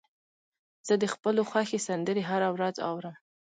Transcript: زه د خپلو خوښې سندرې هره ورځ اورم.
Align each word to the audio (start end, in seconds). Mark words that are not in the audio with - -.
زه 0.87 0.93
د 1.01 1.05
خپلو 1.13 1.41
خوښې 1.49 1.79
سندرې 1.87 2.23
هره 2.29 2.49
ورځ 2.55 2.75
اورم. 2.89 3.15